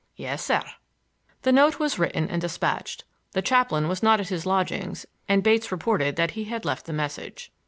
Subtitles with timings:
[0.15, 0.63] "Yes, sir."
[1.43, 3.03] The note was written and despatched.
[3.33, 6.91] The chaplain was not at his lodgings, and Bates reported that he had left the
[6.93, 7.51] message.